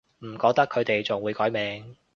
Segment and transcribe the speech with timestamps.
[0.21, 1.95] 唔覺得佢哋仲會改名